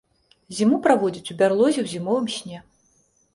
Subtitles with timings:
[0.59, 2.65] Зіму праводзіць у бярлозе ў зімовым сне.